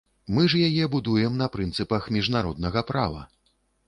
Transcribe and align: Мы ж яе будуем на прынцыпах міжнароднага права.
Мы 0.35 0.43
ж 0.51 0.59
яе 0.69 0.85
будуем 0.95 1.35
на 1.41 1.47
прынцыпах 1.55 2.07
міжнароднага 2.15 2.83
права. 2.89 3.21